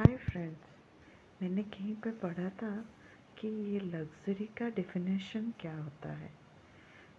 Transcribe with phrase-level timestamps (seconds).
[0.00, 2.70] Hi friends मैंने कहीं पर पढ़ा था
[3.38, 6.30] कि ये लग्ज़री का डेफिनेशन क्या होता है।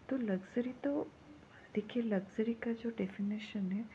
[0.10, 1.04] तो लग्ज़री तो
[1.76, 3.86] देखिए लग्ज़री का जो डेफिनेशन है,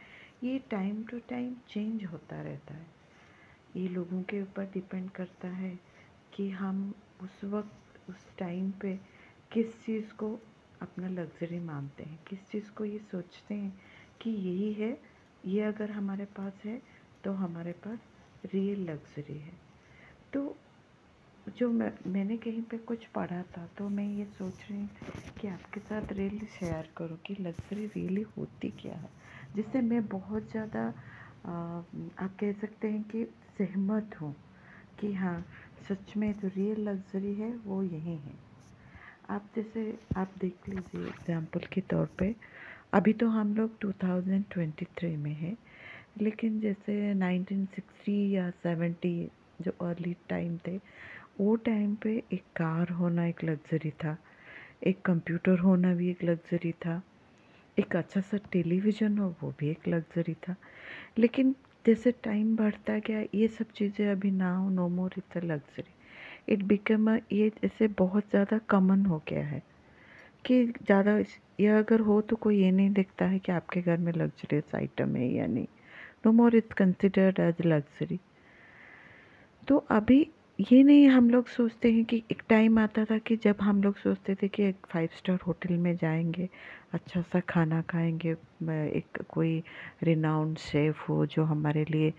[0.44, 2.87] ये टाइम टू टाइम चेंज होता रहता है।
[3.76, 5.78] ये लोगों के ऊपर डिपेंड करता है
[6.37, 8.96] कि हम उस वक्त, उस टाइम पे
[9.53, 10.38] किस चीज़ को
[10.82, 13.80] अपना लग्ज़री मानते हैं। किस चीज़ को ये सोचते हैं
[14.22, 14.98] कि यही है,
[15.46, 16.82] ये अगर हमारे पास है
[17.24, 18.15] तो हमारे पास
[18.55, 19.52] रियल लग्ज़री है।
[20.32, 20.56] तो
[21.46, 24.88] जो मैं, मैंने कहीं पे कुछ पढ़ा था तो मैं ये सोच रही हूँ
[25.41, 29.10] कि आपके साथ रियली शेयर करूँ कि लग्ज़री रियली होती क्या है।
[29.56, 30.86] जिससे मैं बहुत ज़्यादा
[31.46, 33.24] आप कह सकते हैं कि
[33.59, 34.34] सहमत हूँ
[35.00, 35.41] कि हाँ
[35.88, 38.34] सच में जो रियल लग्ज़री है, वो यही है।
[39.30, 42.34] आप जैसे, आप देख लीजिए एग्ज़ाम्पल के तौर पे,
[42.94, 45.56] अभी तो हम लोग 2023 में हैं।
[46.16, 49.29] लेकिन जैसे 1960 या 70
[49.62, 50.77] जो अर्ली टाइम थे,
[51.41, 54.17] वो टाइम पे एक कार होना एक लग्ज़री था,
[54.87, 57.03] एक कंप्यूटर होना भी एक लग्ज़री था,
[57.78, 60.56] एक अच्छा सा टेलीविज़न हो, वो भी एक लग्ज़री था।
[61.19, 65.41] लेकिन जैसे टाइम बढ़ता गया, ये सब चीज़ें अभी ना हो no more it's a
[65.47, 65.94] luxury
[66.48, 69.62] it become ये जैसे बहुत ज़्यादा कॉमन हो गया है
[70.44, 71.19] कि ज़्यादा
[71.61, 75.17] ये अगर हो तो कोई ये नहीं देखता है कि आपके घर में लग्जरियस आइटम
[75.17, 75.67] है या नहीं।
[76.27, 78.19] No more it's considered as luxury
[79.62, 80.27] तो अभी
[80.58, 83.96] ये नहीं, हम लोग सोचते हैं कि एक टाइम आता था कि जब हम लोग
[83.96, 86.48] सोचते थे कि एक फाइव स्टार होटल में जाएँगे
[86.94, 88.32] अच्छा सा खाना खाएँगे
[88.98, 89.62] एक कोई
[90.02, 92.12] रिनाउंड शेफ़ हो जो हमारे लिए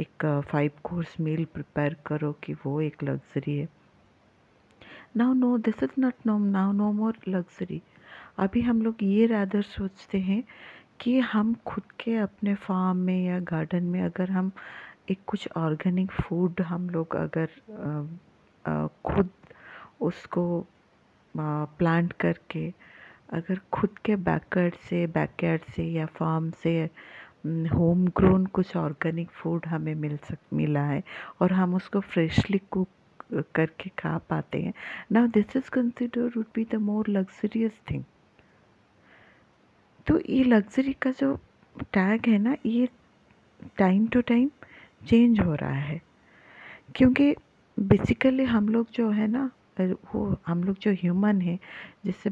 [0.00, 3.68] एक फाइव कोर्स मील प्रिपेयर करो कि वो एक लग्ज़री है।
[5.16, 7.80] Now no this is not no now no more luxury
[8.38, 10.42] अभी हम लोग ये रादर सोचते हैं
[11.00, 14.50] कि हम खुद के अपने फार्म में या गार्डन में अगर हम
[15.10, 17.48] एक कुछ ऑर्गेनिक फ़ूड हम लोग अगर
[19.04, 19.30] खुद
[20.00, 20.44] उसको
[21.34, 22.68] प्लांट करके
[23.32, 26.78] अगर खुद के बैकयार्ड से बैकयार्ड से या फार्म से
[27.74, 31.02] होम ग्रोन कुछ ऑर्गेनिक फ़ूड हमें मिल सक, मिला है
[31.42, 32.88] और हम उसको फ्रेशली कुक
[33.54, 34.72] करके खा पाते हैं।
[35.12, 38.04] Now this is consider would be the more luxurious thing
[40.06, 41.34] तो ये लग्ज़री का जो
[41.92, 42.88] टैग है ना, ये
[43.78, 44.50] टाइम टू टाइम
[45.06, 46.00] चेंज हो रहा है।
[46.96, 47.34] क्योंकि
[47.78, 49.50] बेसिकली हम लोग जो है ना,
[49.80, 51.58] वो हम लोग जो ह्यूमन है
[52.06, 52.30] जिससे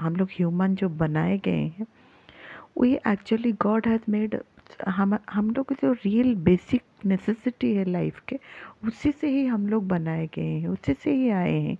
[0.00, 1.86] हम लोग ह्यूमन जो बनाए गए हैं
[2.76, 4.38] वो ये एक्चुअली गॉड हैज़ मेड
[4.88, 8.38] हम हम लोग जो रियल बेसिक नेसेसिटी है लाइफ के,
[8.84, 11.76] उसी से ही हम लोग बनाए गए हैं, उसी से ही आए हैं।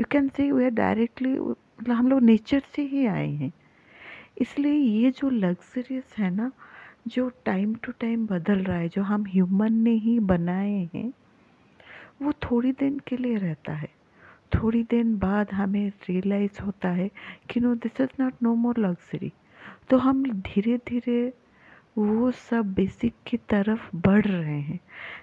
[0.00, 3.52] You can see we directly मतलब हम लोग नेचर से ही आए हैं।
[4.36, 6.50] इसलिए ये जो लग्जरियस है ना,
[7.08, 11.12] जो टाइम टू टाइम बदल रहा है, जो हम ह्यूमन ने ही बनाए हैं,
[12.22, 13.88] वो थोड़ी दिन के लिए रहता है।
[14.54, 17.10] थोड़ी दिन बाद हमें रियलाइज़ होता है
[17.50, 19.32] कि no this is not no more luxury
[19.90, 21.32] तो हम धीरे धीरे
[21.98, 24.78] वो सब बेसिक की तरफ़ बढ़ रहे हैं।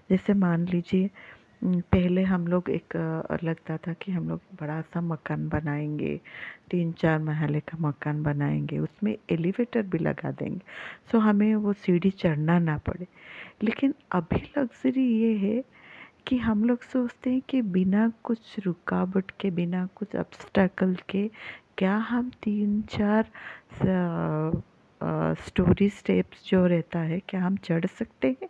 [0.10, 1.10] जैसे मान लीजिए
[1.62, 2.96] पहले हम लोग एक
[3.44, 6.16] लगता था कि हम लोग बड़ा सा मकान बनाएँगे,
[6.72, 10.60] तीन चार महले का मकान बनाएँगे, उसमें एलिवेटर भी लगा देंगे।
[11.12, 13.08] सो हमें वो सीढ़ी चढ़ना ना पड़े।
[13.64, 15.64] लेकिन अभी लग्ज़री ये है
[16.28, 21.28] कि हम लोग सोचते हैं कि बिना कुछ रुकावट के, बिना कुछ ऑब्स्टेकल के,
[21.78, 23.26] क्या हम तीन चार
[25.48, 28.50] स्टोरी स्टेप्स जो रहता है, क्या हम चढ़ सकते हैं?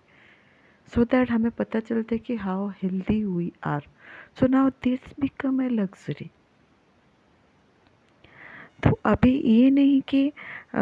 [0.93, 3.87] सो दैट हमें पता चलता है कि how healthy we are.
[4.39, 6.29] So now this become a luxury.
[8.83, 10.27] तो अभी ये नहीं कि
[10.75, 10.81] आ,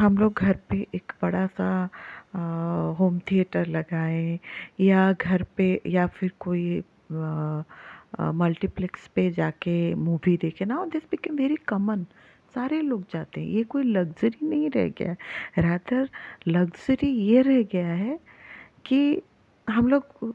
[0.00, 1.68] हम लोग घर पे एक बड़ा सा
[2.36, 2.40] आ,
[2.98, 4.38] होम थिएटर लगाएँ
[4.80, 6.82] या घर पे या फिर कोई
[8.34, 12.04] मल्टीप्लेक्स पे जाके मूवी देखे। ना दिस बिकम वेरी कॉमन
[12.54, 16.08] सारे लोग जाते हैं। ये कोई लग्जरी नहीं रह गया है। रादर
[16.48, 18.18] लग्जरी ये रह गया है
[18.86, 19.22] कि
[19.70, 20.34] हम लोग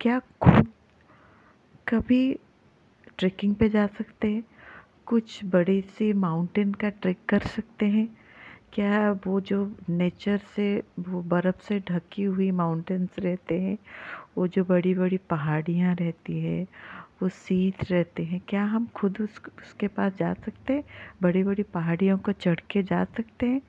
[0.00, 0.68] क्या खुद
[1.88, 2.38] कभी
[3.18, 4.44] ट्रेकिंग पे जा सकते हैं?
[5.06, 8.18] कुछ बड़ी सी माउंटेन का ट्रेक कर सकते हैं?
[8.72, 13.78] क्या वो जो नेचर से, वो बर्फ़ से ढकी हुई माउंटेन्स रहते हैं?
[14.36, 16.66] वो जो बड़ी बड़ी पहाड़ियाँ रहती है,
[17.22, 20.84] वो सीत रहते हैं, क्या हम खुद उस, उसके पास जा सकते हैं?
[21.22, 23.62] बड़ी बड़ी पहाड़ियों को चढ़ के जा सकते हैं?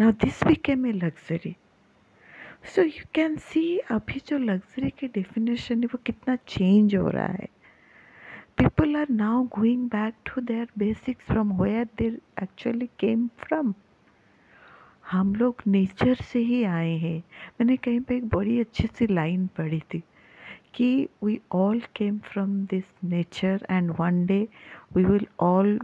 [0.00, 1.56] Now this became a luxury
[2.66, 7.26] so you can see अभी जो लग्जरी की डेफिनेशन है, वो कितना चेंज हो रहा
[7.26, 7.48] है।
[8.58, 13.74] People are now going back to their basics from where they actually came from
[15.10, 17.18] हम लोग नेचर से ही आए हैं।
[17.60, 20.02] मैंने कहीं पे एक बड़ी अच्छी सी लाइन पढ़ी थी
[20.74, 24.48] कि we all came from this nature and one day
[24.96, 25.80] we will all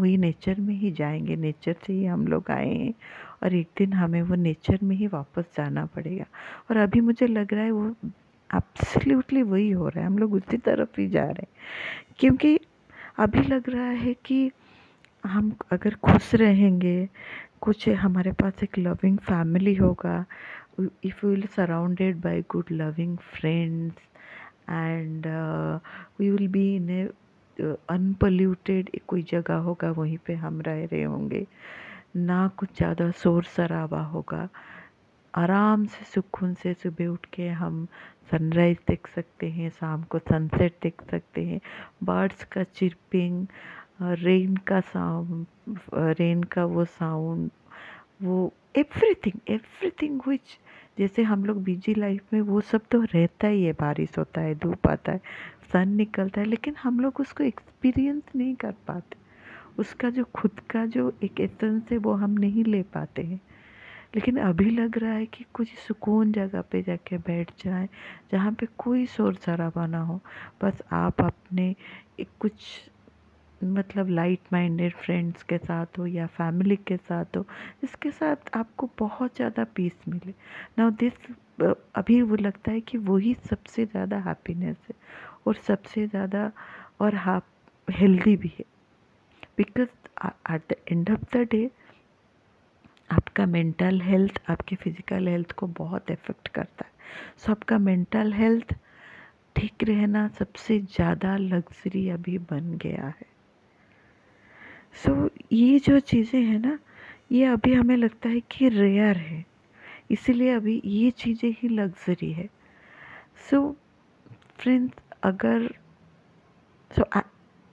[0.00, 2.94] वही नेचर में ही जाएँगे। नेचर से ही हम लोग आए हैं।
[3.42, 6.24] और एक दिन हमें वो नेचर में ही वापस जाना पड़ेगा।
[6.70, 7.88] और अभी मुझे लग रहा है वो
[8.50, 12.58] एब्सोल्युटली वही हो रहा है, हम लोग उसी तरफ़ ही जा रहे हैं। क्योंकि
[13.18, 14.50] अभी लग रहा है कि
[15.24, 17.08] हम अगर खुश रहेंगे,
[17.60, 20.24] कुछ हमारे पास एक लविंग फैमिली होगा
[20.80, 23.96] if you will surrounded by good loving friends
[24.70, 25.26] and
[26.20, 27.08] we will be in a
[27.90, 31.46] unpolluted कोई जगह होगा, वहीं पे हम रह रहे होंगे।
[32.16, 34.48] ना कुछ ज़्यादा शोर शराबा होगा।
[35.34, 37.86] आराम से सुकून से सुबह उठ के हम
[38.30, 41.60] सनराइज़ देख सकते हैं, शाम को सनसेट देख सकते हैं।
[42.04, 43.46] बर्ड्स का चिरपिंग
[44.02, 45.46] रेन का साउंड
[46.18, 47.50] रेन का वो साउंड
[48.22, 50.58] वो एवरीथिंग एवरीथिंग विच
[50.98, 54.54] जैसे हम लोग बिज़ी लाइफ में वो सब तो रहता ही है, बारिश होता है,
[54.54, 55.20] धूप आता है
[55.72, 59.24] सन निकलता है, लेकिन हम लोग उसको एक्सपीरियंस नहीं कर पाते।
[59.78, 63.40] उसका जो खुद का जो एक एसेंस है, वो हम नहीं ले पाते हैं।
[64.14, 67.88] लेकिन अभी लग रहा है कि कुछ सुकून जगह पे जाके बैठ जाए,
[68.32, 70.20] जहाँ पे कोई शोर शराबा ना हो।
[70.64, 71.74] बस आप अपने
[72.20, 72.52] एक कुछ
[73.60, 77.42] मतलब लाइट माइंडेड फ्रेंड्स के साथ हो या फैमिली के साथ हो,
[77.82, 80.34] जिसके साथ आपको बहुत ज़्यादा पीस मिले।
[80.78, 81.12] नाउ दिस
[81.94, 84.94] अभी वो लगता है कि वही सबसे ज़्यादा हैप्पीनेस है
[85.46, 86.50] और सबसे ज़्यादा
[87.00, 87.46] और हाप
[87.88, 88.64] हेल्दी भी है।
[89.58, 89.88] Because
[90.54, 91.70] at the end of the day
[93.10, 96.92] आपका मेंटल हेल्थ आपके फ़िज़िकल हेल्थ को बहुत इफ़ेक्ट करता है।
[97.38, 98.74] सो so, आपका मेंटल हेल्थ
[99.56, 103.26] ठीक रहना सबसे ज़्यादा लग्जरी अभी बन गया है।
[104.94, 106.78] सो so, ये जो चीज़ें हैं ना
[107.32, 109.44] ये अभी हमें लगता है कि रेयर है।
[110.10, 112.48] इसीलिए अभी ये चीज़ें ही लग्जरी है।
[113.50, 113.74] सो so,
[114.58, 115.68] फ्रेंड्स अगर
[116.90, 117.02] सो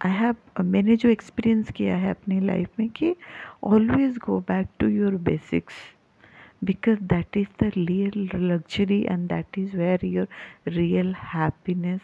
[0.05, 3.15] आई हैव मैंने जो एक्सपीरियंस किया है अपनी लाइफ में कि
[3.63, 5.73] always go back to your basics
[6.63, 10.27] because that is the real luxury and that is where your
[10.67, 12.01] real happiness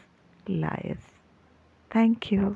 [0.50, 0.98] lies
[1.92, 2.56] thank you